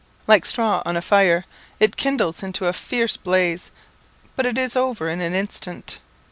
Like 0.25 0.47
straw 0.47 0.81
on 0.83 0.97
a 0.97 1.01
fire, 1.03 1.45
it 1.79 1.95
kindles 1.95 2.41
into 2.41 2.65
a 2.65 2.73
fierce 2.73 3.17
blaze, 3.17 3.69
but 4.35 4.47
it 4.47 4.57
is 4.57 4.75
over 4.75 5.07
in 5.07 5.21
an 5.21 5.35
instant. 5.35 5.99